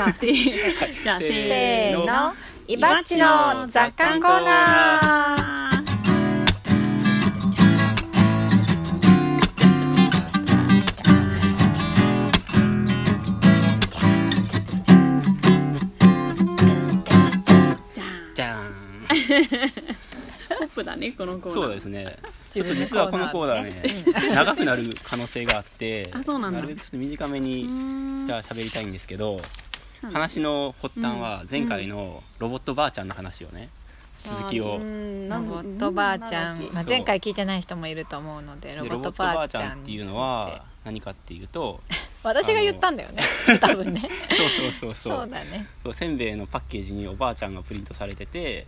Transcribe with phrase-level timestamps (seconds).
[0.00, 2.34] じゃあせーじゃあせせーーのの
[2.66, 5.80] イバッチの雑感コーナー。
[18.34, 18.72] じゃん。
[20.60, 21.62] ポップだねこのコーナー。
[21.62, 22.16] そうですね。
[22.50, 29.40] ちょっと実はこのコーナーね長くなる可能性があってあそうなんだるべくちょっと短めうにじゃあ喋りたいんですけどうん
[30.02, 33.68] 話の発端は前回のロボットばあちゃんの話をね。
[34.24, 34.64] 続きを。
[34.64, 34.80] ロボ
[35.60, 41.80] ットばあちゃん、まあ、前回聞いてない人もいると思うのでロボットばばあちゃんっていうのは何かっていうと。
[42.22, 43.22] 私が言ったんだよね。
[43.60, 44.00] 多分ね。
[44.00, 45.16] そうそうそうそう。
[45.20, 45.66] そうだね。
[45.82, 48.66] そうせんべいのパッケージにおばあちゃんがプリントされてて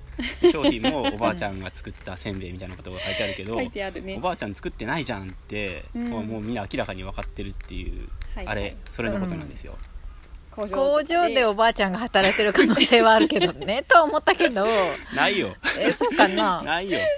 [0.51, 4.17] 商品もおばあちゃんが作ったせんべいみたいなことが書いてあるけど書いてあるね。
[4.17, 6.09] おばあちゃん作ってないじゃんって、うん。
[6.09, 8.47] もうもうみんな明らかに分かってるっていう、はい。
[8.47, 9.77] あれそれのことなんですよ、
[10.55, 13.85] 工工場でおばあちゃんが働いてる可能性はあるけどね。
[13.89, 14.67] とは思ったけど。
[15.17, 15.57] ないよ。
[15.79, 16.63] えそうかな。
[16.63, 16.99] ないよ。
[16.99, 17.09] で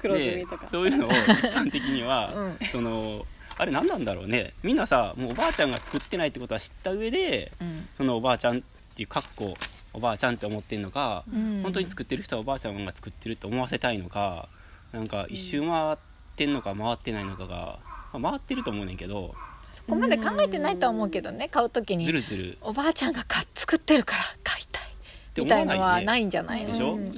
[0.00, 0.66] 黒ずみとか。
[0.70, 2.58] そういうのを一般的には、 うん。
[2.72, 3.26] その
[3.58, 4.54] あれ何なんだろうね。
[4.62, 7.88] みんなさもうおばあちゃんが作ってないってことは知った上でうん。
[7.98, 8.60] そのおばあちゃんっ
[8.94, 9.54] ていうかっこ
[9.92, 11.60] おばあちゃんって思ってんのか、うん。
[11.62, 14.48] 本当に作ってる人はおばあちゃんが作ってると思わせたいのか
[14.92, 15.96] なんか一周回っ
[16.36, 17.78] てんのか回ってないのかが、
[18.12, 19.34] まあ回ってると思うねんけど
[19.76, 22.58] そこまで考えてないとは思うけどね買う時ずにるずる。
[22.62, 24.84] おばあちゃんがか作ってるから買いたい。
[25.34, 26.64] てみたいのはないんじゃない？
[26.64, 26.94] でしょ？
[26.94, 27.12] うん。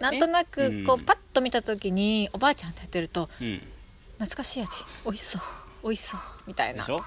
[0.00, 3.60] なんとなくこうパッと見た時におばあちゃんってやってるとうん。
[4.18, 4.70] 懐かしい味。
[5.04, 5.42] 美味しそう。
[5.84, 6.20] 美味しそう。
[6.46, 6.84] みたいな。
[6.84, 6.98] そう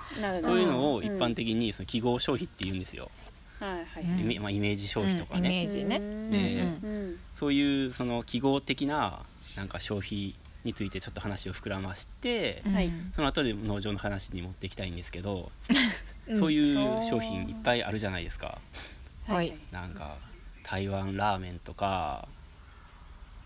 [0.60, 3.10] いうのをうん一般的にその記号消費って言うんですよ、
[3.60, 4.40] はいはい。
[4.40, 5.46] まあ、イメージ消費とかうん。
[5.46, 5.98] イメね、ージね。
[5.98, 6.38] うんで
[6.84, 9.20] うんそういうその記号的な
[9.58, 12.92] なんか消費についてちょっと話を膨らまして、うんはい。
[13.16, 15.52] その後で農場の話に持っていきたいんですけど、
[16.28, 16.38] うん。
[16.40, 18.60] そういう商品いっぱいあるじゃないですか。
[19.28, 19.54] はい。
[19.72, 20.18] なんか
[20.64, 22.28] 台湾ラーメンとか。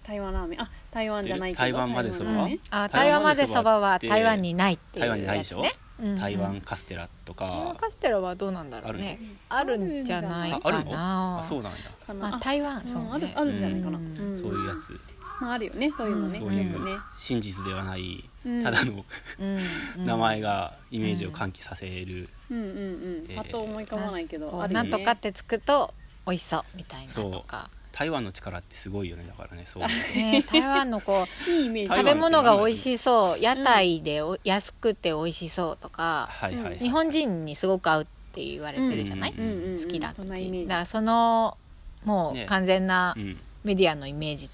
[0.04, 0.62] 台湾ラーメン？
[0.62, 2.26] あ台湾じゃないけど台湾までそば？
[2.26, 2.60] 台湾ラーメン？
[2.70, 5.64] あ台湾までそばは台湾にないって台湾いうにないでしょ？
[5.64, 6.20] やつねうん。
[6.20, 9.20] 台湾カステラと台湾か、カステラはどうなんだろうね。
[9.50, 11.40] あるんじゃないかな。
[11.40, 12.14] あそうなんだ。
[12.14, 13.10] まあ台湾うんそうね。
[13.14, 13.98] あるあるんじゃないかな。
[13.98, 14.06] うん。
[14.06, 14.38] うん。
[14.38, 15.00] そういうやつ
[15.42, 16.40] まああるよねそういうのね。
[16.40, 16.48] うん。
[16.48, 18.64] そういう真実ではないうん。
[18.64, 19.06] ただの
[19.40, 19.58] うん。
[20.00, 20.06] うん。
[20.06, 23.26] 名前がイメージを喚起させる、うんうんうん。
[23.30, 23.36] えー。
[23.36, 25.94] パッと思い浮かばないけどなんとかってつくと
[26.26, 27.70] 美味しそうみたいなとか。
[27.92, 29.90] 台湾の力ってすごいよねだからねそういう。
[29.90, 31.98] のね台湾のこういいイメージ。
[31.98, 39.82] 食べ物が美味しそう屋台でお安くて美味しそうとかはいはい、はい、日本人にすごく合うって言われてるじゃない、うんうんうんうん。
[39.82, 41.58] 好きだってだからその
[42.04, 42.44] もね。
[42.44, 43.38] う完全なうん。
[43.64, 44.52] メディアのイメージね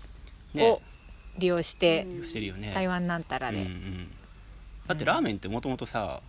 [0.56, 0.81] を
[1.38, 2.25] 利用してうん。
[2.25, 4.12] してるよね台湾なんたらで、うんうん、
[4.88, 6.22] だってラーメンってもともとさ、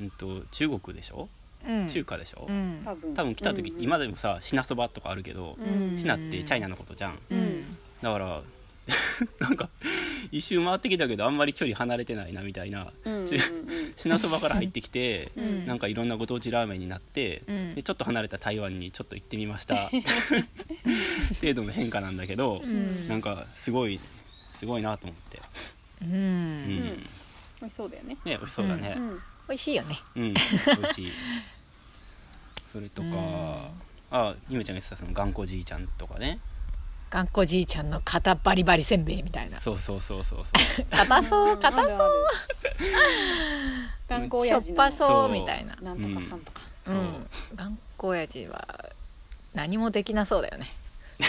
[0.00, 1.28] うん、と中国でしょ、
[1.66, 1.88] うん。
[1.88, 2.82] 中華でしょ、うん。
[3.14, 3.34] 多分。
[3.34, 3.82] 来た時、うんうん。
[3.82, 5.96] 今でもさ品そばとかあるけど、うん。
[5.96, 7.18] 品ってチャイナのことじゃん。
[7.30, 7.76] うん。
[8.02, 8.42] だから
[9.40, 9.68] なんか
[10.30, 13.26] 一周回ってきたけどあんまり距離離れてないなみたいなうんうんうん。
[13.26, 13.38] ち
[13.96, 15.66] 品そばから入ってきて、うん。
[15.66, 17.74] なんかいろんなご当地ラーメンになって、うん。
[17.74, 19.90] でちょっと離れた台湾にちょっと行ってみました。
[21.40, 23.08] 程度の変化なんだけど、うん。
[23.08, 23.98] なんかすごい
[24.58, 25.42] すごいなと思って、
[26.02, 26.12] うん。
[26.12, 27.06] うん。
[27.60, 28.14] 美味しそうだよね。
[28.14, 28.94] ね美味しそうだね。
[28.96, 29.20] うん。
[29.48, 29.98] 美味しいよね。
[30.16, 31.12] うん、美味しい。
[32.72, 33.16] それとか、うん。
[34.10, 36.38] あゆめちゃんが言ってたその頑固じいちゃんとかね
[37.10, 39.60] 頑固じいちゃんの肩バリバリせんべいみたいな。
[39.60, 40.86] そうそうそうそうそう。
[40.90, 41.56] 硬そう？
[41.62, 42.10] 硬そう？
[44.08, 45.76] 頑固しょっぱそうみたいな。
[45.76, 46.60] なんとかかんとか。
[46.84, 47.26] そうう、ん。
[47.54, 48.90] 頑固親父は
[49.54, 50.66] 何もできなそうだよね。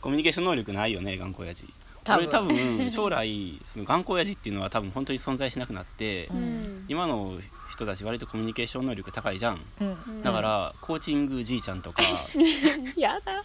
[0.00, 1.66] コミュニケーション能力ないよね頑固親父
[2.04, 2.26] 多分。
[2.26, 6.84] これ多分将来その頑固親父っていうのは多分本当に存在しなくなって、うん。
[6.88, 7.38] 今の
[7.74, 9.60] 人たち割とコミュニケーション能力高いじゃん。
[9.80, 10.22] うん。
[10.22, 12.02] だから、コーチングじいちゃんとか
[12.96, 13.42] やだ。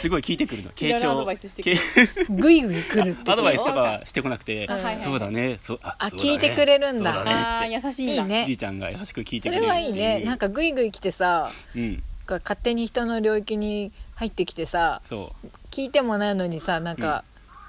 [0.00, 0.70] すごい聞いてくるの。
[0.76, 2.40] いろいろアド傾聴バイスしてくる。
[2.40, 3.32] グイグイ来るってこと？
[3.32, 5.00] アドバイスとかはしてこなくて、あはいはい。
[5.00, 6.30] そうだねそうああそうだね。
[6.32, 7.14] 聞いてくれるんだ。
[7.14, 7.30] そうね。
[7.32, 8.12] ああ優しいんだ。
[8.14, 8.44] いいね。
[8.46, 9.66] じいちゃんが優しく聞いてそくれるっていう。
[9.66, 10.20] れはいいね。
[10.20, 12.02] なんかグイグイ来てさうん。
[12.26, 15.46] が勝手に人の領域に入ってきてさそう。
[15.70, 17.24] 聞いてもないのにさなんか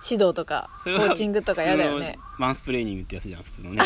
[0.09, 2.17] 指導とかコーチングとか嫌だよね。
[2.38, 3.81] マンスプレーニングってやつじゃん普通のね。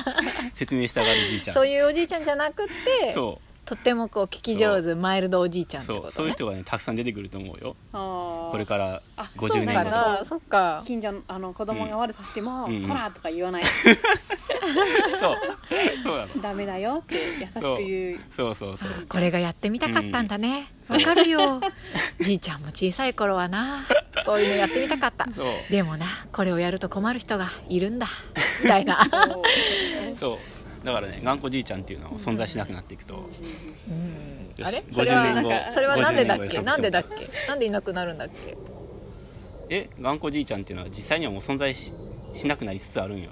[0.54, 1.54] 説明したがるじいちゃん。
[1.54, 6.10] そういうおじいちゃんじゃなくってそとってもこう聞き上手マイルドおじいちゃんうってことね。
[6.10, 7.76] そうそういう人がねたくさん出てくると思うよ。
[7.92, 8.50] あー。
[8.50, 10.82] これからあ50そう年後とかなそっか。
[10.86, 12.88] 近所のあの子供が悪さしても「うん。
[12.88, 13.64] こら!」とか言わない。
[15.20, 15.36] そう。
[16.02, 16.42] そうなの。
[16.42, 18.20] ダメだよって優しく言う。
[18.34, 20.72] そうそうそうこれがやってみたかったんだね。
[20.88, 21.60] わかるよ。
[22.18, 23.84] じいちゃんも小さい頃はな
[24.24, 25.26] こういうのやってみたかった。
[25.36, 25.46] そう。
[25.70, 28.06] でもなこれをやると困る人がいるんだ。
[28.62, 29.04] みたいな。
[30.18, 33.28] そうだからね頑固じいちゃんっていうのは存在しなくなっていくと、
[33.88, 34.64] うん。
[34.64, 34.84] あれ？
[34.90, 37.48] それは50年後それはなんでだっ50年後予測けなんでだっけ？
[37.48, 38.56] なんでいなくなるんだっけ？
[39.70, 41.92] え頑固じいちゃんっていうのは実際にはもう存在し
[42.32, 43.30] しなくなりつつあるんよ。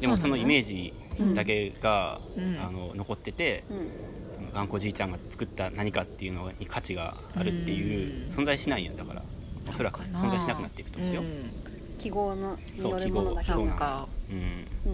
[0.00, 0.36] でもその？
[0.36, 0.92] のイメージ
[1.34, 2.60] だけが、うん。
[2.60, 3.90] あの残ってて、うん。
[4.34, 8.34] その頑固じいちゃんが作った何かっていうのに価値があるっていううん。
[8.34, 8.92] 存在しないんよ。
[8.96, 9.22] だから
[9.68, 11.52] おそらく存在しなくなっていくと思うよ、ん。
[11.98, 14.08] 記号のにそうよるものだけ記号うか。
[14.30, 14.36] うん。
[14.36, 14.92] うん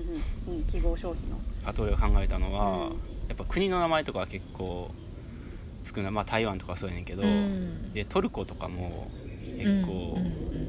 [0.48, 0.64] うんうん。
[0.64, 2.92] 記号消費のあと俺が考えたのは、うん。
[3.28, 4.90] やっぱ国の名前とかは結構
[5.94, 6.10] 少ない。
[6.12, 7.92] まあ台湾とかそうやねんけど、うん。
[7.92, 9.08] でトルコとかも
[9.56, 10.18] 結構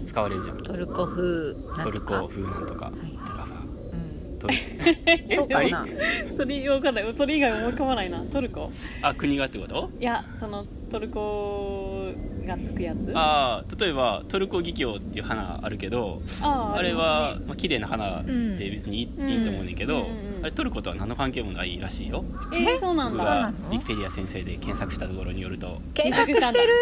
[0.08, 3.12] 使われるじゃん、トルコ風なんトルとかコ風なんとか、いはい。
[3.30, 3.56] とかさ。
[3.94, 4.40] うん。
[4.40, 4.54] トル
[5.36, 5.86] そうかな。
[6.38, 7.02] それわかんな。
[7.02, 8.20] いそれ以外思い浮かばないな。
[8.32, 8.72] トルコ。
[9.02, 9.90] あ国がってこと？
[10.00, 12.12] いやそのトルコ
[12.46, 13.12] がつくやつ。
[13.16, 19.30] ああ例えばトルコギキョウっていう花あるけどあーあれは、まあ綺麗な花で別にいい,、うん。
[19.30, 22.24] いいと思うねんけど、うんれトルコとは何の関係もないらしいよ。
[22.54, 23.18] えー、そうなんだ。
[23.18, 25.82] 僕がそうなのウィキペディア先生で検索したところによると。
[25.94, 26.74] 検索してる。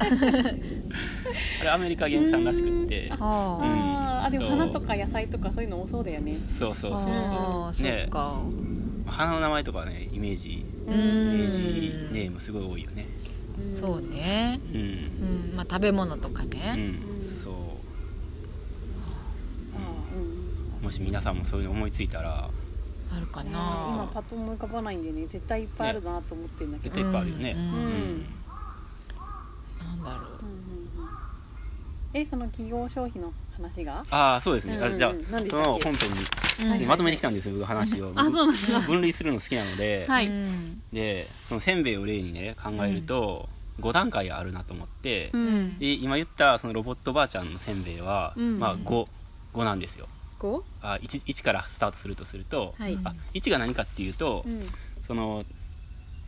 [1.60, 3.06] あれアメリカ原産らしくって。
[3.08, 3.16] うん。
[3.20, 6.34] あでも花とか野菜とかそういうの多そうだよね。
[6.34, 7.74] そうそうそうそう。
[7.74, 8.40] そっか。
[9.06, 11.58] 花の名前とかはねイメージうイメんージ
[12.14, 13.06] ネームすごい多いよね。
[13.68, 13.72] ん。
[13.72, 14.60] そうね。
[14.72, 14.84] うん、う
[15.52, 15.56] ん。
[15.56, 16.94] まあ食べ物とかうねん。
[17.44, 17.54] そう。
[17.54, 17.56] う
[20.80, 20.84] ん。
[20.84, 22.48] もし皆さんもそういうの思いついたら
[23.10, 25.26] あるか今なパッと思い浮かばないんでね。
[25.26, 27.54] 絶対いっぱいあるなと思ってるんだけど、絶対いっぱいあるよね。
[27.56, 27.60] うん。
[27.60, 27.70] うん。
[27.74, 28.26] うん
[29.80, 30.30] なんだろう。
[30.42, 30.64] うんうんうん
[32.16, 34.04] えその企業消費の話が？
[34.10, 35.12] ああそうですね、うんうんあじゃあ
[35.50, 38.12] その本編にうんでまとめてきたんですよ僕話を。
[38.14, 38.80] あそうなんだ。
[38.86, 40.26] 分類するの好きなので、はい。
[40.28, 43.48] うんでそのせんべいを例にね考えると、
[43.80, 45.78] 5段階あるなと思って、うん。
[45.80, 48.60] で今言ったそのロボットばあちゃんのせんべいは、うん。
[48.60, 49.08] まあ 5,
[49.52, 50.06] 5なんですよ
[50.44, 52.98] こあ 1, 1からスタートするとすると、はい。
[53.02, 54.60] あ1が何かっていうと、ううん。
[55.06, 55.42] その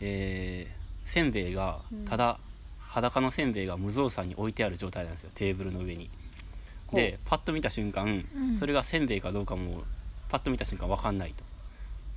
[0.00, 2.04] えーせんべいがうん。
[2.06, 2.38] ただ、
[2.80, 6.08] 裸のせんべいが無造作に置いてある状態なんですよテーブルの上に。
[6.94, 8.58] でパッと見た瞬間、うん。
[8.58, 9.82] それがせんべいかどうかも
[10.30, 11.44] パッと見た瞬間分かんないと。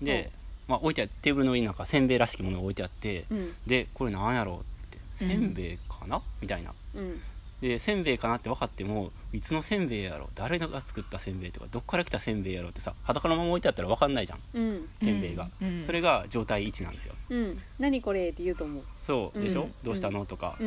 [0.01, 0.31] で、
[0.69, 3.53] まあ、置いてあテーブルの上になんかせんべいらしきものが置いてあって、うん。
[3.67, 6.73] でこれなんやろうってせんべいかな、みたいな。
[6.95, 7.21] うん
[7.61, 14.39] でせんべいかなって分かってもいつのせんべいやろ誰が作ったせんべいとかどっから来たせんべいやろってさ裸のまま置いてあったら分かんないじゃん。
[14.53, 14.89] うん。
[15.01, 15.83] せんべいが、うん。
[15.85, 17.15] それが状態1なんですよ。
[17.29, 17.61] うん。
[17.77, 18.83] 何これって言うと思う。
[19.05, 19.39] そう。
[19.39, 19.73] でしょ、うん。
[19.83, 20.57] どうしたのとか、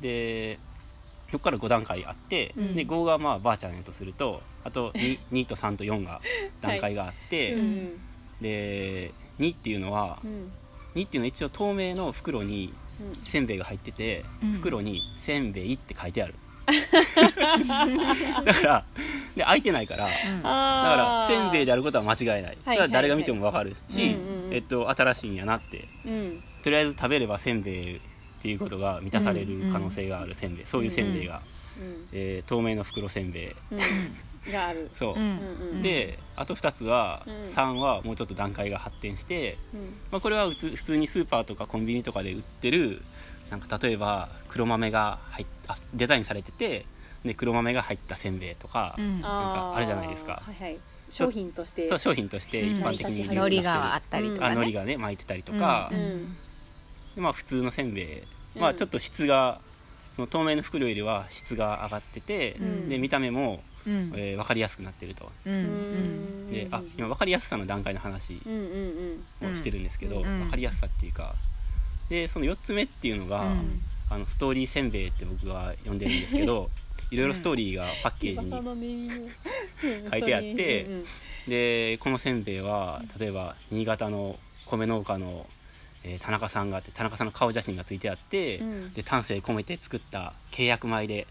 [0.00, 0.58] で
[1.30, 2.74] そこから5段階あって、うん。
[2.74, 6.20] で5がまあばあちゃんやとするとあと 2, 2 と3と4が
[6.60, 8.00] 段階があって、うん。
[8.42, 10.52] で2っていうのはうん。
[10.96, 12.83] 2っていうのは一応透明の袋にうん
[13.14, 14.52] せんべいが入ってて、うん。
[14.54, 16.34] 袋に「せんべい」って書いてある。
[16.64, 18.84] だから
[19.36, 20.42] で開いてないからだうん。
[20.42, 22.58] からせんべいであることは間違いない。
[22.64, 25.88] だから誰が見ても分かるし、はいはいはいえっと、新しいんやなって。
[26.06, 26.40] うん。
[26.62, 28.00] とりあえず食べればせんべいっ
[28.42, 31.42] ていうことが満たされる可能性があるせんべい、そういうせんべいが、
[31.78, 32.08] うん。
[32.12, 33.46] えー透明の袋せんべい。
[33.48, 33.54] うん
[34.50, 34.90] がある。
[34.98, 35.82] そう、うん。
[35.82, 37.34] であと2つは、うん。
[37.52, 39.80] 3はもうちょっと段階が発展して、うん。
[40.10, 43.02] まあ、これは普通普通にスーパーとかコンビニとかで売ってる
[43.50, 46.86] なんか例えば黒豆が入っあデザインされてて
[47.24, 49.20] で黒豆が入ったせんべいとか、うん。
[49.22, 50.42] かあるじゃないですか。
[50.44, 50.78] はいはい。
[51.10, 51.88] 商品として。
[51.88, 54.52] そう商品として一般的に海苔があったりとかね。
[54.52, 55.98] あ海苔がね巻いてたりとか、うん。
[55.98, 56.36] うん。
[57.14, 58.18] でまあ、普通のせんべい、
[58.56, 58.60] うん。
[58.60, 59.60] まあ、ちょっと質が
[60.14, 62.88] その透明の袋よりは質が上がってて、うん。
[62.88, 64.12] で見た目も、うん。
[64.14, 65.30] えー分かりやすくなってると。
[65.44, 65.54] うん。
[65.54, 66.50] うん。
[66.50, 69.52] であ今分かりやすさの段階の話うんうんうん。
[69.52, 71.34] をしてるんですけど、うん分かりやすさっていうか
[72.08, 73.80] でその4つ目っていうのが、うん。
[74.10, 76.70] あのストーリーせんべいって僕は呼んでるんですけど
[77.10, 80.86] いろいろストーリーがパッケージに、書いてあって
[81.46, 85.46] でこのせんべいは例えば新潟の米農家の、
[86.02, 88.92] えー田中さんがあって田中さんの顔写真がついてあって、うん。
[88.92, 91.26] で丹精込めて作った契約米で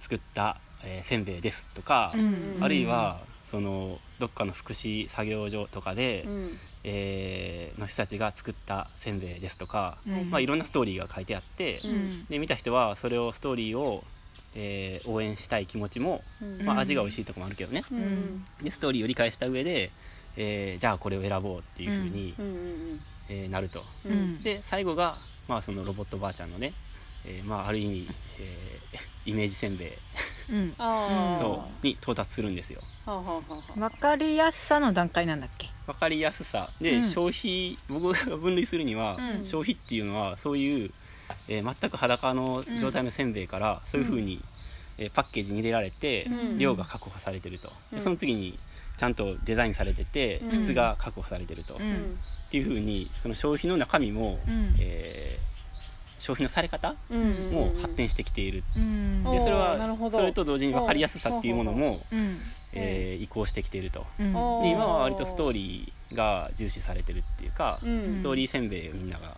[0.00, 2.58] 作った、えーせんべいですとか、うん。
[2.60, 6.58] あるいはそのどっかの福祉作業所とかで、うん。
[6.84, 12.24] えーの人たちが作ったせんべいですとか、うんまあ、いろんなストーリーが書いてあって、うん。
[12.26, 14.04] で見た人はそれをストーリーを、
[14.54, 16.66] えー応援したい気持ちも、うん。
[16.66, 17.98] まあ、味が美味しいとこもあるけどね、うん。
[17.98, 19.90] うんでストーリーを理解した上で、
[20.36, 22.34] えーじゃあこれを選ぼうっていうふうに、
[23.28, 23.84] えーなると。
[24.42, 25.16] で最後が、
[25.48, 26.72] まあ、そのロボットばあちゃんのね、
[27.24, 28.08] えーまあ、ある意味、
[28.38, 29.88] えーイメージせんべい
[30.50, 30.74] うん。
[31.38, 31.86] そう。
[31.86, 32.80] に到達するんですよ。
[33.06, 33.80] はあはあはあはあ。
[33.80, 35.68] わかりやすさの段階なんだっけ？
[35.86, 36.70] 分かりやすさ。
[36.80, 37.04] で、うん。
[37.04, 39.44] 消費僕が分類するには、うん。
[39.44, 40.90] 消費っていうのはそういう、
[41.48, 44.42] えー全く裸の状態のせんべいから、そういうふうに、
[44.98, 46.58] えーパッケージに入れられて、うん。
[46.58, 48.02] 量が確保されてると、でうん。
[48.02, 48.58] その次に
[48.96, 50.52] ちゃんとデザインされててうん。
[50.52, 52.18] 質が確保されてると、うっん
[52.50, 54.74] ていうふうにその消費の中身も、うん。
[54.80, 55.57] えー
[56.18, 57.50] 消費のされ方うん。
[57.52, 58.62] も発展してきている、
[59.24, 62.38] でそれはそれと同時に分かりやすさっていうものも、うん
[62.72, 64.06] えー移行してきていると。
[64.18, 68.16] で今は割とストーリーが重視されてるっていうか、うん。
[68.18, 69.36] ストーリーせんべいをみんなが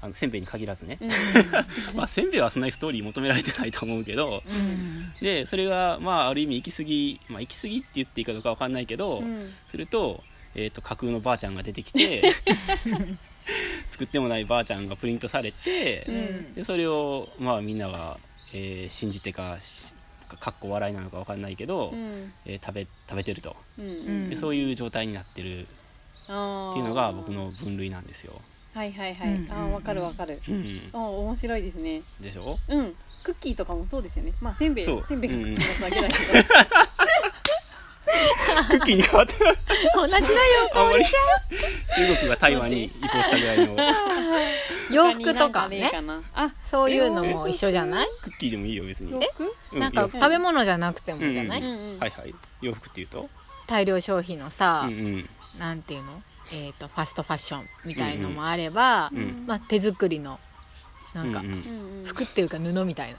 [0.00, 1.08] あのせんべいに限らずね、うん。
[1.96, 5.12] まあ、せんべいはそんなにストーリー求められてないと思うけどうん。
[5.20, 9.52] でそれがまあある意味行き過ぎ、まあ、行き過ぎって言っていいかどうか分かんないけど、うん。
[9.70, 10.22] すると,、
[10.54, 12.32] えー、と架空のばあちゃんが出てきて
[13.98, 16.54] 作ってもないばあちゃんがプリントされて、うん。
[16.54, 18.16] でそれをまあみんなが、
[18.54, 19.92] えー信じてかし
[20.40, 22.32] かっこ笑いなのか分かんないけど、うん。
[22.46, 23.56] えー食べ食べてると。
[23.78, 25.62] うんでそういう状態になってる。
[25.62, 28.38] っていうのが僕の分類なんですよ、
[28.74, 29.50] はいはいはい、うん。
[29.50, 30.38] あーわかるわかる。
[30.48, 32.02] うん、あー面白いですね。
[32.20, 32.58] でしょ？
[32.68, 32.92] うん。
[33.24, 34.32] クッキーとかもそうですよね。
[34.40, 35.30] まあせんべいせんべい
[38.68, 39.50] クッキーに変わってな。
[39.52, 39.54] い
[39.94, 40.24] 同じだよ
[40.74, 41.04] あんまり。
[41.04, 43.76] 中国が台湾に移行したぐらいの。
[44.90, 45.90] 洋服とかね。
[46.62, 48.08] そういうのも一緒じゃない？
[48.22, 49.12] クッキーでもいいよ別に。
[49.12, 51.98] 洋服うなんか食べ物じゃなくてもじゃない、うんうんうん。
[51.98, 52.34] はいはい。
[52.62, 53.28] 洋服っていうと？
[53.66, 55.28] 大量消費のさ、うんうん。
[55.58, 56.22] なんていうの？
[56.52, 59.44] えっ、とファストファッションみたいのもあれば、うんうん。
[59.46, 60.40] まあ、手作りの
[61.12, 61.42] なんか、
[62.06, 63.18] 服っていうか布みたいな。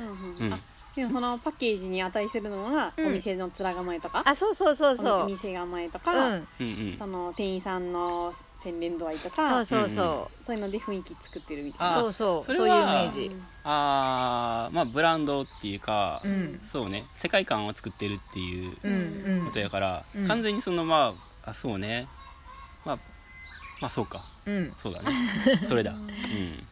[0.00, 0.62] うんうん
[0.98, 3.06] でもそのパッケージに値するのは、うん。
[3.06, 4.24] お店の面構えとか？
[4.26, 5.26] あそうそうそうおそう。
[5.26, 6.48] 店構えとうか、ん。
[6.58, 6.96] うんうん。
[6.98, 12.52] その店員さんの洗練度合いとそうかそうそう、そういうので雰囲気作ってるみたいあなそうそう。
[12.52, 13.30] そういうイメージ。
[13.62, 16.60] あーまあブランドっていうか、うん。
[16.72, 17.04] そうね。
[17.14, 19.44] 世界観を作ってるっていううんうん。
[19.46, 20.26] ことやから、うん。
[20.26, 21.14] 完全にそのま
[21.44, 22.08] ああそうね。
[22.84, 22.98] まあ
[23.80, 24.24] まあそうか。
[24.46, 24.72] うん。
[24.82, 25.12] そうだね。
[25.64, 25.92] それだ。
[26.32, 26.66] うん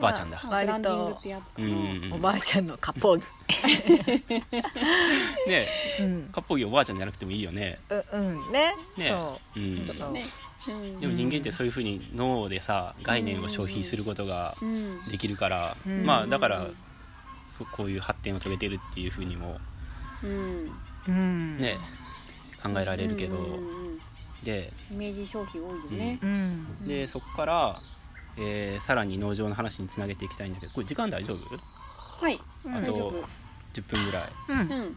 [0.00, 0.42] ばあちゃんだ。
[0.48, 0.80] 割っ
[1.22, 1.62] てやつか。
[1.62, 3.24] うな、んおばあちゃんの割烹着。
[5.48, 5.68] ね
[6.00, 6.30] うん。
[6.32, 7.78] 割烹着おばあちゃんじゃなくてもいいよね。
[7.90, 8.52] ううん。
[8.52, 8.74] ね。
[8.96, 9.60] ねそう。
[9.60, 9.88] うん。
[9.88, 10.24] そうね。
[10.68, 11.00] うん。
[11.00, 15.04] でも人間ってそういうふうに脳でさ概念を消費することがうん。
[15.08, 16.04] できるから、うん。
[16.04, 16.66] まあだから
[17.56, 19.60] そこういう発展を遂げてるっていうふうにも
[20.22, 20.70] うん。
[21.08, 21.58] うん。
[21.58, 21.78] ね、
[22.62, 23.36] 考えられるけど、
[24.42, 26.88] でイメージ消費多いよね、うん。
[26.88, 27.80] でそこから、
[28.38, 32.24] えーさらに農場の話につなげていきたいんだけどこれ時間大丈夫？
[32.24, 32.38] はい。
[32.64, 32.74] うん。
[32.74, 33.24] あと大丈夫。
[33.74, 34.32] 10分ぐらい。
[34.48, 34.58] うん。
[34.58, 34.96] うん。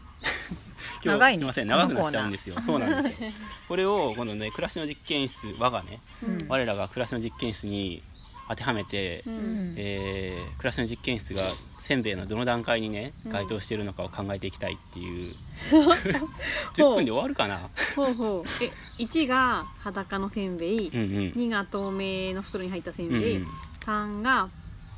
[1.02, 1.38] 今日長いね。
[1.38, 1.66] すいません。
[1.68, 2.60] 長くなっちゃうんですよ。
[2.62, 3.32] そうなんですよ。
[3.68, 6.46] これをこのね暮らしの実験室我がねうん。
[6.48, 8.02] 我らが暮らしの実験室に
[8.48, 9.74] 当てはめて、ううんん。
[9.76, 11.42] えー暮らしの実験室が
[11.90, 13.32] せんべいのどの段階にねうん。
[13.32, 15.34] 該当しているのかを考えていきたいっていう。
[16.74, 17.68] 10分で終わるかな。
[17.96, 18.64] ほうほう。
[18.64, 18.70] え
[19.02, 21.06] 1が裸のせんべい、うんうん。
[21.32, 23.48] 2が透明の袋に入ったせんうんべい、うん
[23.80, 24.48] 3が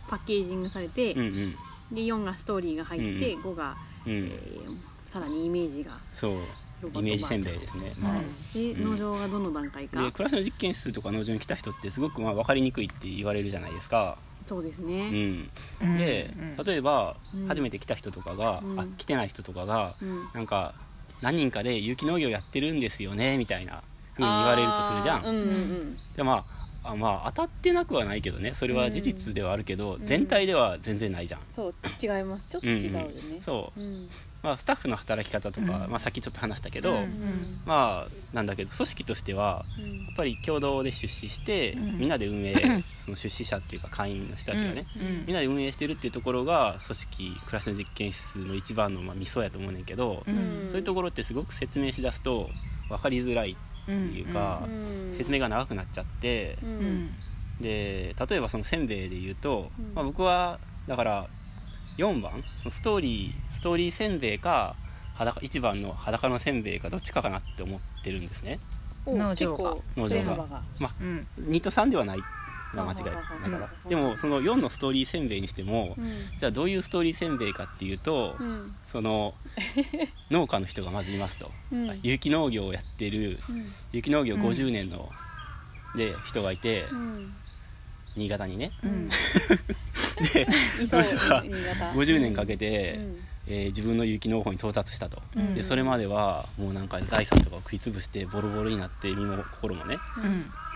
[0.08, 1.56] パッケージングされて、うんうん。
[1.94, 4.12] で4がストーリーが入って、うん5が、うん。
[4.12, 6.32] えーさらにイメージがそう。
[6.82, 8.20] ロボットイメージせんべいですね、まあ。
[8.54, 8.90] でうん。
[8.92, 15.50] 農場がどの段階か、で暮らしの実験室とか農場に来た人ってすごくまあ分かりにくいって言われるじゃないですか、そうですうね、ん、
[15.82, 15.96] うん。
[15.96, 17.48] でうん例えばうん。
[17.48, 18.80] 初めて来た人とかが、うん。
[18.80, 20.28] あ来てない人とかがうん。
[20.34, 20.74] なんか
[21.20, 23.82] 何人かで有機農業やってるんですよねみたいな
[24.14, 26.44] 風に言われるとするじゃん、うんうんでま
[26.84, 30.04] ああまあ当たってなくはないけどねそれは事実ではあるけど、ん。
[30.04, 32.48] 全体では全然ないじゃん、そう違います。
[32.50, 34.08] ちょっと違うよね、そう、うん
[34.42, 35.90] まあ、スタッフの働き方とか、うん。
[35.90, 40.04] まあ、さっきちょっと話したけど、うんまあなんだけど組織としてはうん。
[40.04, 41.98] やっぱり共同で出資して、うん。
[41.98, 42.54] みんなで運営
[43.04, 45.26] その出資者っていうか会員の人たちがね、うん。
[45.26, 50.68] みんなで運営してるっていうところが組織暮らしの実験室の一番のまあミソやと思うねんけど、うん。
[50.70, 52.48] そういうところってすごく説明しだすと
[52.88, 55.14] 分かりづらいっていうか、うん。
[55.18, 56.58] 説明が長くなっちゃって
[57.60, 59.94] で例えばそのせんべいで言うと、うん。
[59.94, 60.58] まあ、僕は
[60.88, 61.28] だから
[61.98, 62.42] 4番？
[62.70, 64.76] ストーリーストーリーせんべいか
[65.14, 68.58] 裸1番の裸のせんべいかどっちかかなって思ってるんですね。
[69.04, 69.74] お農場が。
[69.74, 70.14] 結構農場が。
[70.14, 70.62] メンバーが。
[71.00, 71.26] うん。
[71.40, 72.18] 2と3ではない
[72.74, 73.04] が間違い。
[73.04, 76.04] だからうんでもその4のストーリーせんべいにしてもうん。
[76.38, 78.72] じゃあどういうストーリーせんべいかっていうとうん。
[78.90, 79.34] その
[80.30, 81.50] 農家の人がまずいますと。
[81.72, 82.00] うん。
[82.02, 83.72] 有機農業をやってるうん。
[83.92, 84.42] 有機農業うん。
[84.42, 85.10] 50年の
[85.94, 87.34] で人がいてうん
[88.16, 88.72] 新潟にね。
[88.84, 89.08] うん。
[90.34, 90.46] で
[90.82, 91.92] いその人が新潟。
[91.92, 93.16] 50年かけてうん。
[93.48, 95.20] えー自分の有機農法に到達したと。
[95.36, 95.54] うん。
[95.54, 99.96] でそれまではもうなんか財産とかを食い潰してボロボロになって身も心もね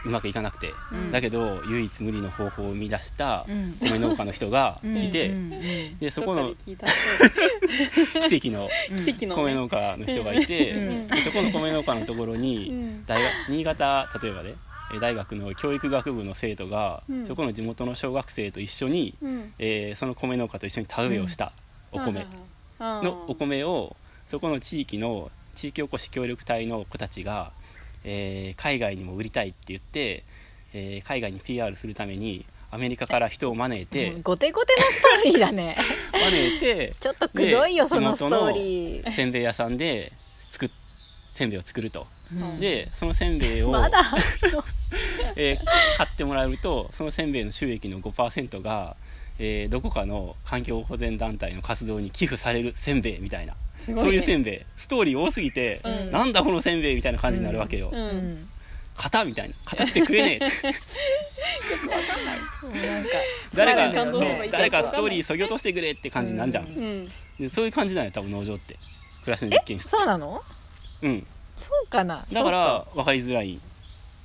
[0.05, 0.73] うまくいかなくて。
[0.93, 1.11] うん。
[1.13, 3.73] だけど唯一無二の方法を生み出したうん。
[3.81, 5.33] 米農家の人がいて
[6.01, 6.77] でそこの 奇
[8.37, 8.69] 跡の
[9.37, 13.05] 米農家の人がいて、そこの米農家のところうにん。
[13.07, 14.57] 大学新潟例えばねえー
[15.01, 17.27] 大学の教育学部の生徒が、うん。
[17.27, 19.55] そこの地元の小学生と一緒に、うん。
[19.59, 21.53] えーその米農家と一緒に田植えをした
[21.93, 22.27] お米。
[22.79, 23.97] ののお米を
[24.29, 27.53] そこの地域の地域おこし協力隊の子たちが、
[28.05, 30.25] えー海外にも売りたいって言って、
[30.73, 34.23] えー海外に PR するためにアメリカから人を招いて、うん。
[34.23, 35.77] ゴテゴテのストーリーだね。
[36.13, 39.15] 招いてちょっとくどいよでそのストーリー。
[39.15, 40.13] せんべい屋さんで
[41.37, 42.61] せんべいを作ると、うん。
[42.61, 43.73] でそのせんべいを、
[45.37, 45.65] えー
[45.97, 48.97] 買ってもらうとそのせんべいの収益の5%が、
[49.39, 54.61] えーどこかの環境保全団体の活動に寄付されるせんべいみたいな、そういうせんべい。
[54.77, 56.11] ストーリー多すぎて、うん。
[56.11, 58.07] なんだこのせんべいみたいな感じになるわけよ、ううん。
[58.43, 58.49] ん
[58.97, 59.55] 硬みたいな。
[59.67, 60.47] 硬くて食えねえも
[62.73, 63.11] うなんか
[63.55, 67.13] 誰か疲れるよそうね誰かストーリーそぎ落としてくれって感じになんじゃん、ううん。
[67.39, 68.77] でそういう感じなんよ多分農場って。
[69.23, 70.41] 暮らしの実験室そうなの？
[71.03, 71.27] うん。
[71.57, 72.25] そうかな。
[72.33, 73.13] だから分か。
[73.13, 73.59] りづらい。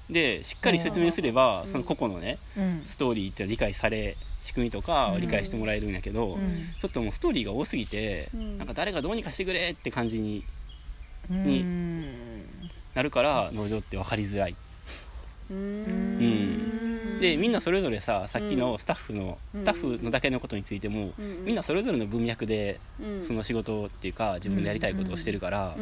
[0.09, 2.85] でしっかり説明すればうんその個々のねそうん。
[2.89, 5.21] ストーリーって理解され仕組みとかうん。
[5.21, 6.65] 理解してもらえるんやけど、うん。
[6.79, 8.57] ちょっともうストーリーが多すぎて、うん。
[8.57, 10.43] なんか誰がどうにかしてくれって感じに
[11.29, 12.45] うん。
[12.93, 14.55] なるから農場って分かりづらい、
[15.49, 16.19] ううん
[17.21, 19.61] でみんなそれぞれささっきのスタッフの、うん。
[19.61, 21.45] スタッフのだけのことについても、うん。
[21.45, 23.23] みんなそれぞれの文脈でうん。
[23.23, 25.75] その仕事っていうか自分でやりたいことをしてるから、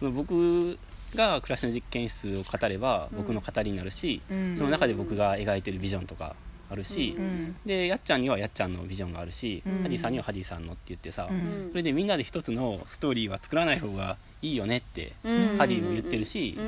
[0.00, 0.14] うん。
[0.14, 0.78] 僕
[1.14, 3.18] が暮らしの実験室を語ればうん。
[3.18, 4.56] 僕の語りになるし、うん。
[4.56, 6.34] その中で僕が描いてるビジョンとか
[6.70, 7.56] あるし、ううん。
[7.66, 9.82] でやっちゃんにはやっちゃんのビジョンがあるし、うん。
[9.82, 11.68] ハディさんにはハディさんのって言ってさ、うん。
[11.70, 15.58] それでみんなで一つのストーリーは作らない方がいいよねってうん。
[15.58, 16.58] ハディも言ってるし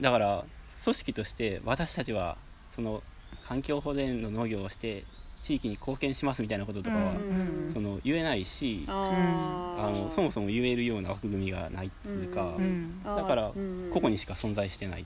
[0.00, 0.44] だから
[0.84, 2.36] 組織として私たちは
[2.74, 3.02] その
[3.52, 5.04] 環境保全の農業をして
[5.42, 15.04] 地域に貢献しますみたいなこととかは、うんその言えないしああのそもそも言えるような枠組みがないっていうか、うんだからうん個々にしか存在してない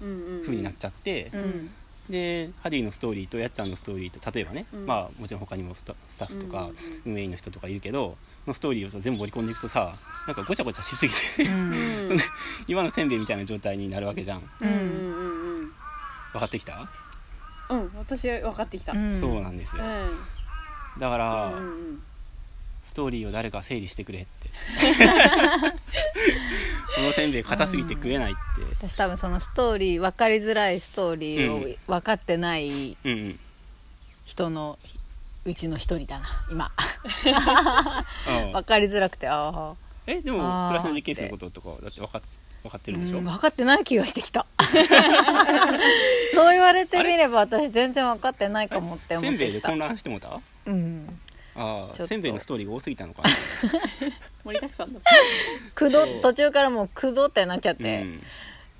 [0.00, 1.70] 風になっちゃって、うん。
[2.10, 4.86] でハディのストーリーとやっちゃんのストーリーと例えばね、うん。
[4.86, 6.64] まあもちろん他にもスタスタッフとか
[7.06, 9.92] うん運営員の人とかいるけどのストーリーを全部織り込んでいくとさ
[10.26, 11.12] なんかごちゃごちゃしすぎ
[11.46, 11.70] てうん。
[12.10, 12.18] う ん
[12.66, 14.50] 今のせんべいみたいな状態になるわけじゃん。
[14.60, 15.72] うんうんうん
[16.32, 16.90] 分かってきた、
[17.70, 18.92] うんうん私は分かってきた。
[18.92, 19.20] うん。
[19.20, 19.82] そうなんですよ。
[20.98, 21.52] だから、
[22.84, 24.48] ストーリーを誰か整理してくれって。
[26.96, 28.40] このせんべい硬すぎて食えないって。
[28.86, 33.38] 私多分そのストーリー分かりづらいストーリーを分かってないうんうん。
[34.24, 34.78] 人の
[35.44, 36.72] うちの一人だな今。
[37.26, 39.74] うん 分かりづらくてああ
[40.06, 42.22] えでも暮らしの実験室のこととかだって分かっ
[42.62, 44.46] 分かってるんでしょ、うん分かってない気がしてきた。
[46.32, 49.46] そう言われてみれば私全然分かってないかもって思せってきた。
[49.46, 50.40] んべいで混乱してもうた？
[50.66, 51.20] うん。
[51.54, 53.22] ああせんべいのストーリーが多すぎたのか。
[53.22, 53.28] な
[54.44, 55.00] 盛りだくさんだ
[55.74, 58.22] くど途中からもうくどってなっちゃって、うん。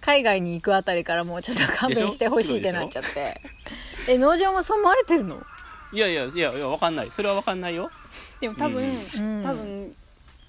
[0.01, 3.41] 海外に行くあたりからもうちょっと勘弁してほしいってなっちゃって。
[4.09, 5.43] え農場もそう思われてるの？
[5.93, 7.11] いやいやいやいや分かんない。
[7.11, 7.91] それは分かんないよ。
[8.41, 8.91] でも多分、うん。
[8.93, 9.43] うん。
[9.43, 9.97] 多分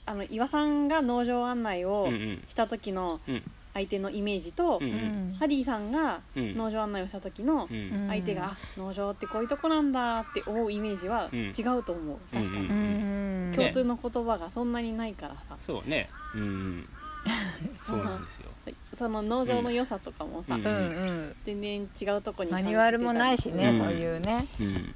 [0.09, 2.43] あの岩さんが農場案内をうんうん。
[2.47, 3.43] した時のうん。
[3.71, 5.35] 相手のイメージと、うんうん。
[5.39, 6.57] ハディさんがうん。
[6.57, 8.07] 農場案内をした時のうん。
[8.07, 11.53] 相手が、あ農場ってこういうとこなんだって思うイメージはうん。
[11.55, 16.09] 違うと思う確かに、うんうん共通の言葉がそんなにないからさ、そうね。
[16.35, 16.89] うん
[17.83, 18.49] そうなんですよ。
[18.97, 20.73] その農場の良さとかもさ、うんうん。
[20.73, 20.75] う
[21.29, 23.73] ん全然違うとこにマニュアルもないしね、うん。
[23.73, 24.47] そういうね。
[24.59, 24.95] うん。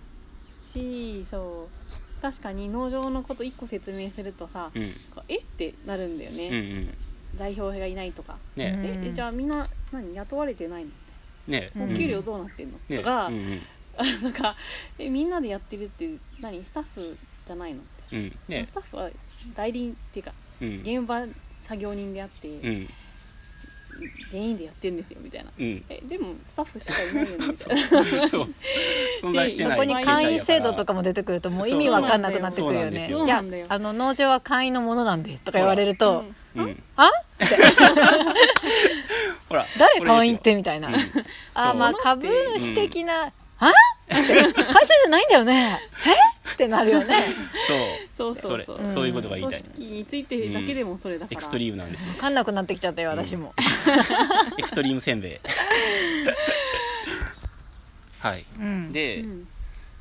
[0.62, 4.95] しそう確かに農場のこと一個説明するとさ、うん。
[5.27, 5.39] え？
[5.39, 6.97] ってなるんだよね、うんうん。
[7.38, 8.73] 代表がいないとか、ね。
[8.77, 8.86] うん。
[8.86, 9.09] え？
[9.09, 9.12] え？
[9.12, 10.15] じゃあみんな何？
[10.15, 10.91] 雇われてないの？
[11.47, 11.69] ね。
[11.75, 12.97] うんお給料どうなってんの、ね。
[12.99, 13.62] とか、うんうん。
[14.23, 14.55] なんか
[14.97, 15.09] え？
[15.09, 16.09] みんなでやってるって
[16.39, 16.63] 何？
[16.63, 17.81] スタッフじゃないの？
[17.81, 18.36] って、うん。
[18.47, 18.65] ね。
[18.65, 19.09] スタッフは
[19.53, 20.75] 代理っていうかうん。
[20.75, 21.25] 現場
[21.63, 22.89] 作業人であって、うん
[24.32, 25.51] 全員でやってるんですよみたいな。
[25.58, 25.84] うん。
[25.89, 27.75] えでもスタッフしかいないよねみたい
[28.21, 28.27] な。
[28.29, 28.47] そう。
[29.21, 33.08] そこに会員制度とかも出てくるともう意味わかんなくなってくるよね。
[33.08, 36.25] いやあの農場は会員のものなんでとか言われると、
[36.56, 36.84] うん。
[36.95, 37.12] あ？
[39.49, 40.95] ほら誰会員ってみたいな、うん。
[41.53, 42.27] あまあ株
[42.58, 43.75] 主的な、あって
[44.13, 45.80] 会社じゃないんだよね。
[46.06, 46.52] え？
[46.54, 47.15] ってなるよね。
[48.17, 48.36] そう。
[48.36, 48.78] そうそうそう。
[48.78, 48.93] それ。
[48.93, 49.62] そういうことが言いたい。
[49.62, 52.13] 組織についてだけでもそれだから、エクストリームなんですよ。
[52.13, 53.54] 分かんなくなってきちゃったよ私も、
[54.58, 55.38] エクストリームせんべい。
[58.19, 58.45] はい。
[58.60, 59.47] うん、で、うん。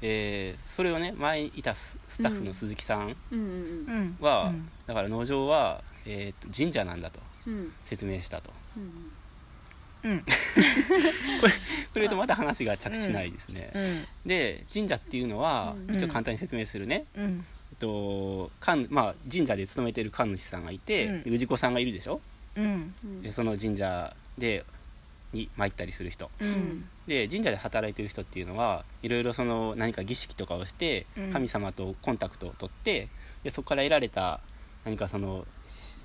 [0.03, 3.17] えーそれをね前いたススタッフの鈴木さん
[4.21, 4.71] は、うん。
[4.87, 7.21] だから農場は、えーと神社なんだと
[7.87, 8.51] 説明したと。
[8.77, 9.12] うん
[10.05, 10.21] うん。
[10.21, 10.25] こ
[11.97, 14.05] れ言うとまた話が着地しないですね、うん。
[14.27, 15.97] で神社っていうのは、うん。
[15.97, 17.45] 一応簡単に説明するね、うん。
[17.73, 21.23] えっと神まあ、神社で勤めてる神主さんがいて、うん。
[21.25, 22.21] で氏子さんがいるでしょ？
[22.57, 22.95] うん。
[23.05, 24.65] うんでその神社で
[25.33, 26.31] に参ったりする人。
[26.41, 26.85] うん。
[27.07, 31.33] で神社で働いてる人っていうのはいろいろその何か儀式とかをしてうん。
[31.33, 33.09] 神様とコンタクトを取って
[33.45, 34.41] でそこから得られた
[34.85, 35.97] 何かそのし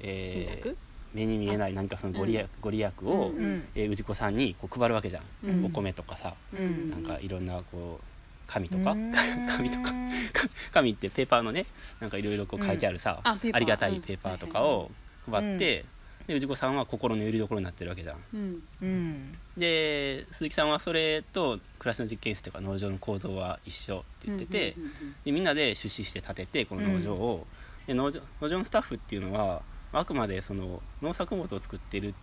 [0.00, 0.76] えー
[1.14, 3.32] 目に見えない何かそのご利益,、ご利益を、
[3.74, 5.64] えー氏子さんにこう配るわけじゃん、うん。
[5.64, 6.90] お米とかさ、うん。
[6.90, 8.04] なんかいろんなこう
[8.46, 9.12] 紙とか、うん。
[9.48, 9.92] 紙とか
[10.74, 11.66] 紙ってペーパーのね
[12.00, 13.54] なんかいろいろこう書いてあるさ、うん。
[13.54, 14.90] ありがたいペーパーとかを
[15.30, 15.84] 配って、
[16.26, 18.16] で氏子さんは心の拠り所になってるわけじゃん。
[18.34, 18.62] うん。
[18.82, 19.38] うん。
[19.56, 27.46] で鈴木さんはそれと暮らしの実験室というか農場の構造は一緒って言ってて、うんうんうんでみんなで出資して建ててこの農場を、
[27.86, 29.62] で農場農場のスタッフっていうのは
[29.94, 32.14] あくまでその農作物を作ってる、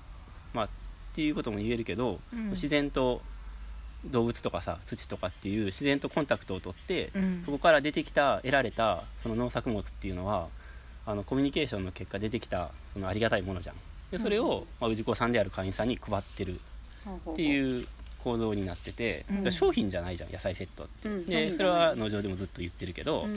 [0.53, 0.69] まあ、っ
[1.13, 2.49] ていうことも言えるけど、うん。
[2.51, 3.21] 自然と
[4.05, 7.43] 動物とかさ土とかっていう自然とコンタクトを取って、うん。
[7.45, 10.47] そこから出てきた得られたその農作物っていうのは
[11.05, 13.75] あのコミュニケーションの結果出てきたそのありがたいものじゃん。
[14.11, 16.59] でそれを、まあ、氏子さんである会員さんに配ってる
[17.31, 17.87] っていう
[18.23, 19.51] 構造になってて、うん。
[19.51, 21.25] 商品じゃないじゃん野菜セットって、うん。
[21.25, 23.35] でそれは農場でもずっと言ってるけど、うん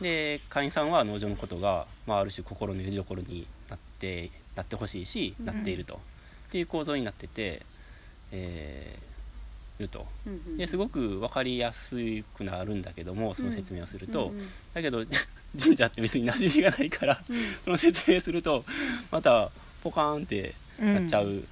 [0.00, 5.46] で会員さんは農場のことが、まあ、ある種心の拠り所になってなってほしいし、うん。
[5.46, 5.94] なっていると。
[5.94, 5.98] っ
[6.50, 7.62] ていう構造になってて、
[8.32, 9.10] えー
[9.80, 10.06] いると。
[10.26, 11.96] うんうんですごく分かりやす
[12.36, 15.04] くなるんだけどもその説明をすると、うんうんだけど
[15.58, 17.36] 神社って別に馴染みがないからうん。
[17.64, 18.64] その説明すると
[19.10, 19.50] また
[19.82, 21.42] ポカーンってなっちゃう、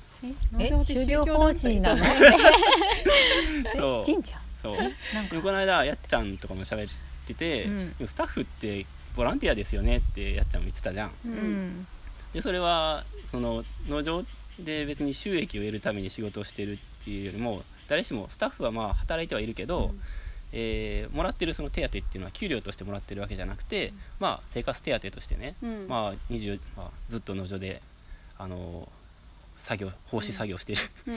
[0.58, 0.70] え？
[0.70, 2.04] 農場って宗教法人なの？
[3.76, 4.04] そう。
[4.04, 4.40] 神社？
[4.62, 4.76] そう。
[5.14, 5.40] なんか。
[5.40, 6.92] この間やっちゃんとかも喋っ
[7.28, 7.88] てて、うん。
[7.94, 8.86] でもスタッフって
[9.16, 11.08] ボランティアですよねってやっちゃんも言ってたじゃん。
[11.08, 11.34] ううん。
[11.34, 11.86] ん
[12.32, 14.24] でそれはその農場
[14.58, 19.92] で別に収益を得るために仕事をしてるっていうよりも誰しもスタッフはまあ働いてはいるけど、
[20.52, 25.86] えーもらってるその手当っていうのは給料としてもらってるわけじゃなくて、まあ、生活手当としてね、うん。
[25.88, 27.82] まあ20まあ、ずっと農場で
[28.38, 28.88] あの
[29.58, 31.10] 作業奉仕作業している、と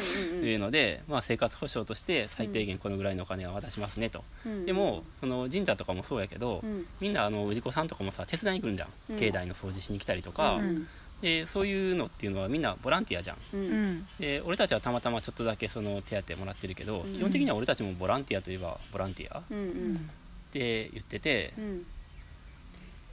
[0.46, 6.86] いうので、まあ、生活保障として最低限このぐらいのお金は渡しますねと、うんでもその神社とかもそうやけど、うん。
[7.00, 9.20] みんなあの氏子さんとかもさ手伝いに来るんじゃん、うん。
[9.20, 10.88] 境内の掃除しに来たりとか、うん。
[11.22, 13.38] でそういうのっていうのはみんなボランティアじゃん。
[13.54, 13.92] ううん。
[13.98, 17.14] んで俺たちはたまたまちょっとだけその手当もらってるけど、うん。
[17.14, 19.40] 基本的には俺たちもボランティアといえばボランティア。
[19.40, 19.94] っうんううん。
[19.94, 20.10] ん
[20.52, 21.86] て言ってて、うん。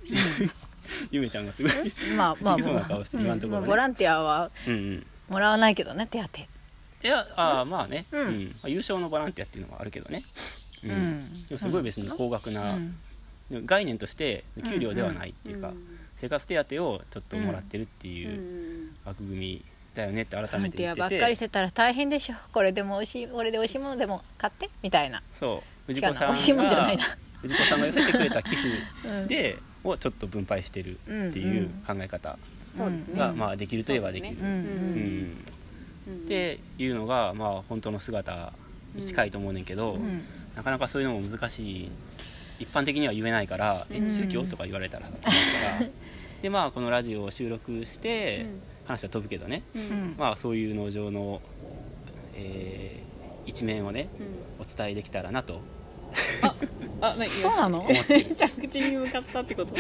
[1.11, 1.73] ゆめちゃんがすごい
[2.17, 3.41] まあまあ好きそうな顔して言わん。
[3.41, 3.67] ところね。
[3.67, 6.41] まあボランティアはうんうんもらわないけどね手当
[7.01, 8.47] いやああまあね、うん。
[8.47, 10.23] まあ、優勝のボランティアっていうのもあるけどね、
[10.85, 10.91] うん。
[10.91, 12.97] うんでもすごい別に高額な、うん。
[13.51, 15.99] でも概念として給料ではないっていうか、うん。
[16.17, 18.97] 生活手当をちょっともらってるってういうん。
[19.05, 19.65] 枠組み
[19.95, 22.35] だよねってボ改めランティアて言っててばっかりしてたら大変でしょ。
[22.53, 25.23] これでも美味しい俺で美味しいものでも買ってみたいな。
[25.39, 25.95] そう。
[25.95, 26.27] 氏違う子さんな。
[26.29, 27.05] 美味しいもんじゃないな。
[27.45, 28.69] が氏子さんが寄せてくれた寄付
[29.09, 29.27] うん。
[29.29, 32.39] で、をちょっと分配してるっていう考え方
[33.17, 38.53] が、まあ、できるといえばできる、っていうのが、まあ、本当の姿
[38.95, 40.23] に近いと思うねんけど、うん。
[40.57, 41.91] なかなかそういうのも難しい。
[42.61, 44.11] 一般的には言えないから、えうん。
[44.11, 45.91] 宗教とか言われたらと思うから。
[46.43, 48.47] でまあこのラジオを収録して、
[48.85, 49.63] 話は飛ぶけどね、
[50.17, 51.43] まあそういう農場の、
[52.35, 53.09] えー
[53.49, 54.67] 一面をねうん。
[54.67, 55.61] お伝えできたらなと
[57.01, 57.81] あ、なそうなの？
[57.81, 58.35] 思ってる。
[58.37, 59.75] 着地に向かったってこと？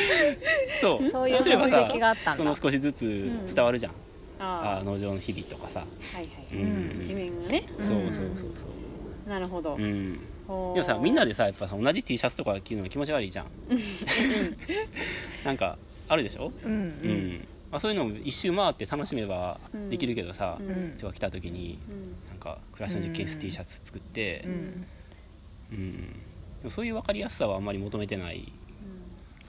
[0.80, 1.02] そう。
[1.02, 2.36] そういうすればさ目的があったんだ。
[2.36, 3.92] その少しずつ伝わるじゃん、
[4.38, 7.02] あ農場の日々とかさ、あはいはい、うん。
[7.02, 7.64] 一面がね。
[7.78, 7.86] うん。
[7.86, 8.20] そうそうそ
[9.26, 9.86] うなるほど、そう、う。
[9.86, 10.12] ん、
[10.74, 13.46] でもさみんなでさやっぱさ同じ T シャツとか着るの気持ち悪いじゃん。
[15.44, 15.76] なんか
[16.08, 17.48] あるでしょ、うんうん。
[17.70, 19.60] まあ、そういうのを一周回って楽しめば
[19.90, 20.68] できるけどさ、うん。
[20.68, 22.16] うん人が来た時にうん。
[22.30, 24.86] なんか暮らしの実験室 T シャツ作ってう、ん
[25.72, 25.92] うん。
[26.02, 28.52] でもそういう分かりやすさはあんまり求めてない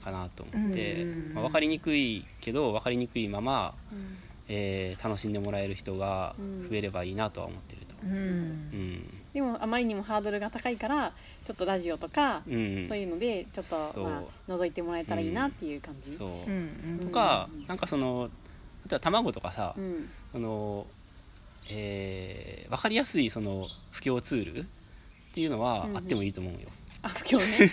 [0.02, 1.34] かなと思って、うん。
[1.34, 4.16] まあ、分かりにくいけど分かりにくいまま、うん。
[4.48, 6.34] えー楽しんでもらえる人が
[6.68, 7.94] 増えればいいなとは思ってると。
[8.04, 8.12] うん。
[8.12, 9.04] うん。
[9.32, 11.12] でもあまりにもハードルが高いから
[11.44, 12.86] ちょっとラジオとか、うん。
[12.88, 16.50] そういうのでちょっと、まあ、覗いてもらえたらいいなっていう感じ、そう。
[16.50, 18.28] うんとか、なんかその
[18.88, 20.08] 例えば卵とかさ、うん。
[20.32, 20.86] その
[21.68, 24.66] えー分かりやすいその布教ツール
[25.30, 26.68] っていうのはあってもいいと思うよ、
[27.02, 27.68] あ不況ね、 よ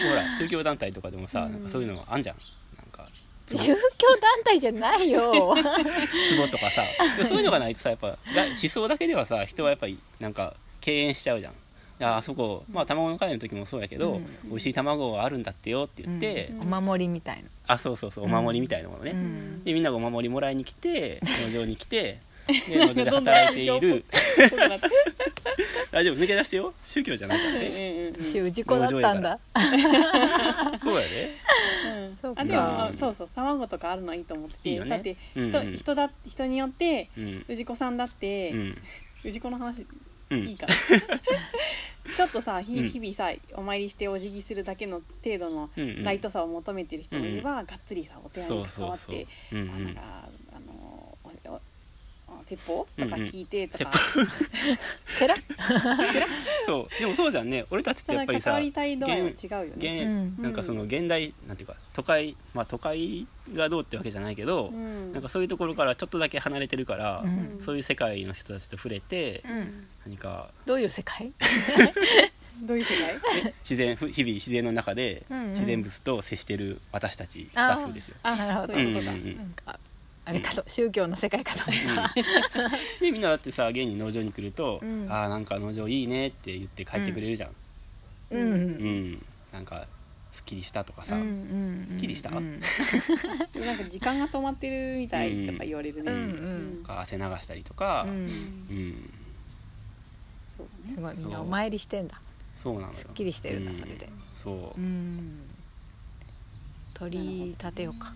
[0.00, 1.52] くほら宗教団体とかでもさ、うん。
[1.52, 2.36] なんかそういうのあんじゃん。
[2.76, 3.08] なんか
[3.48, 3.76] 宗教
[4.20, 5.32] 団体じゃないよ。
[5.32, 6.84] 壺とかさ。
[7.16, 11.54] でそういうのがないとさやっぱが思想だけではさ人はやっぱりなんか敬遠しちゃうじゃん。
[12.00, 14.26] ああそこまあ卵の会の時もそうやけど、うん。
[14.44, 16.74] 美味しい卵があるんだってよって言って、うん。
[16.74, 17.48] お守りみたいな。
[17.66, 19.64] あそうそうそうお守りみたいなものね、うん。
[19.64, 24.04] でみんながお守りもらいに来て農場に来てで農場で働いている。
[25.90, 26.74] 大丈夫抜け出してよ。
[26.82, 28.12] 宗教じゃないからね。
[28.20, 29.38] 氏子だったんだ
[30.82, 31.30] そうやで
[32.08, 32.16] うん。
[32.16, 32.42] そうか。
[32.42, 34.56] あでもあそうそう卵とかあるのはいいと思って。
[34.58, 34.90] ていいよね。
[34.90, 35.76] だってうん人,、うん。
[35.76, 37.44] 人だ人によってうん。
[37.48, 38.78] 氏子さんだって、うん。
[39.24, 39.86] 氏子の話
[40.30, 40.48] うん。
[40.48, 40.74] いいかな。
[42.16, 45.70] ちょっとさ日々さお参りしてお辞儀するだけの程度の
[46.02, 49.68] ライトさを求めてる人もいれば、がっつりさお寺そうに関そうそうわってうんうん。
[49.70, 50.28] あなんか
[52.48, 53.90] 説法とか聞いてとか、
[55.18, 55.34] てら
[56.66, 57.00] そう。
[57.00, 57.64] でもそうじゃんね。
[57.70, 59.72] 俺たちってやっぱりさ関わりたい度合いは違うよね。
[59.76, 59.86] 現
[60.38, 60.42] うん。
[60.42, 65.12] なんかその現代なんていうか都会まあ都会がどうってわけじゃないけど、うん。
[65.12, 67.60] なんかそういうところからちょっとだけ離れてるから、うん。
[67.64, 69.86] そういう世界の人たちと触れて、うん。
[70.06, 71.32] 何かどういう世界？
[72.62, 73.52] どういう世界？
[73.62, 75.50] 自然ふ日々自然の中でうんうん。
[75.52, 78.16] 自然物と接してる私たちスタッフですよ。
[78.22, 79.36] あなるほどそういうことか、うんうんうん。
[79.36, 79.80] なんか
[80.26, 82.14] あれかと宗教の世界かと思った。
[83.00, 85.06] でみんなだってさ現に農場に来ると「うん。
[85.10, 87.50] ああなんか農場いいね」って言って帰ってくれるじゃん。
[88.30, 88.40] うん。
[88.40, 89.86] うん、なんか
[90.32, 92.30] すっきりしたとかさ、うんすっきりした？
[92.30, 92.58] うん。
[93.52, 96.72] でもなんか時間が止まってるみたいとか言われるね、うんうん。
[96.76, 99.10] なんか汗流したりとか、うん。
[100.94, 102.20] すごいみんなお参りしてんだ。
[102.56, 102.92] そうなのよ。
[102.94, 103.76] すっきりしてるんだうん。
[103.76, 104.08] それで。
[104.42, 105.40] そう、うん。
[106.94, 108.14] 取り立てようか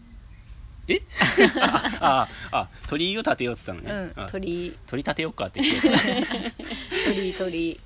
[1.60, 4.78] あああ鳥居を立てようっつったのね、うんあ鳥居。
[4.86, 5.88] 鳥立てようかって言って
[7.06, 7.80] 鳥居鳥居。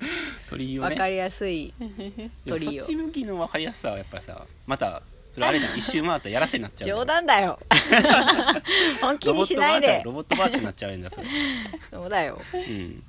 [0.49, 0.89] 鳥居をね。
[0.89, 1.73] わかりやすい
[2.45, 2.83] 鳥居を。
[2.83, 5.01] そっち向きの分かりやすさはやっぱさまた
[5.33, 5.77] それあれじゃん。
[5.77, 7.59] 一周回ったらやらせになっちゃう冗談だよ。
[9.01, 10.01] 本気にしないで。
[10.05, 11.27] ロボットばあちゃんになっちゃうんだそれ
[11.91, 12.39] そうだよ。
[12.53, 13.03] うん。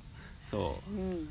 [0.49, 0.91] そう。
[0.91, 1.29] うんうん。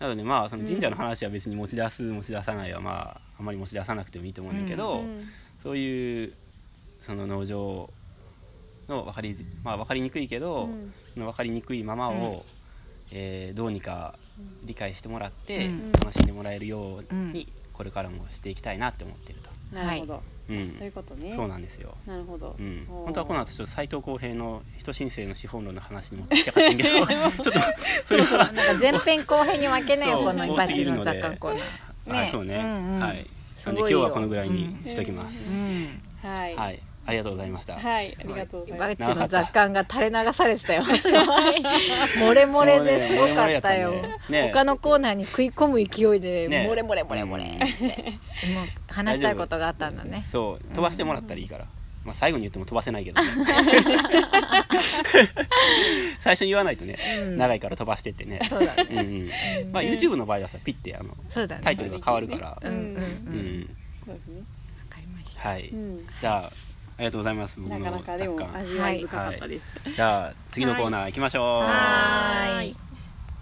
[0.00, 5.28] なのでまあその神社の話は別に持ち出す持ち出さないはまああまり持ち出さなくてもいいと思うんだけど、うん。
[5.62, 6.32] そういう
[7.06, 7.90] その農場
[8.88, 10.94] の分かり,、まあ、分かりにくいけど、うん。
[11.14, 12.44] その分かりにくいままを、
[13.10, 14.18] えーどうにか
[14.64, 15.92] 理解してもらって、うん。
[15.92, 20.74] 楽しんでもらえるようにうこれからもしていきたいなって思ってると、なるほど、うん。
[20.78, 21.34] そういうことね。
[21.34, 27.06] そうなんですよ、なるほど、うん、本当はこの後ちょっと斎藤浩平の人申請の資本論の話に持ってきたかったんだけど
[27.42, 27.60] ちょっと
[28.06, 28.52] それは。
[28.52, 33.00] なんか前編後編に分けねよそうこのバチの雑感コーナーあそうね、うんうん。
[33.00, 33.26] はい。
[33.54, 33.82] すごいよ。
[33.82, 36.02] なんで今日はこのぐらいにしときます、うん。
[36.22, 36.56] はい。
[36.56, 38.98] はいありがとうございました、はい、ありがとうございます。
[38.98, 40.84] バチの雑感が垂れ流されてたよ。
[40.96, 41.22] すごい。
[41.22, 43.92] 漏れ漏れですごかったよ。
[44.28, 47.64] ね他のコーナーに食い込む勢いでね漏れ漏れ漏れ漏れって。
[48.48, 50.24] もう話したいことがあったんだね。
[50.30, 50.74] そう。
[50.74, 51.66] 飛ばしてもらったらいいから、
[52.04, 53.28] まあ、最後に言っても飛ばせないけどね。
[56.20, 57.36] 最初に言わないとね、うん。
[57.36, 58.38] 長いから飛ばしてってね。
[58.48, 59.66] そうだね。
[59.72, 61.62] まあ YouTube の場合はさピッてあのそうだね。
[61.64, 63.68] タイトルが変わるから、うんうんうん。
[64.06, 64.16] うわ
[64.88, 65.48] かりました。
[65.48, 66.06] はい、うん。
[66.20, 66.52] じゃああ
[66.98, 67.58] りがとうございます。
[67.60, 72.76] 僕なのかなかでも味わい深かったです、じゃあ次のコーナー行きましょう、はーい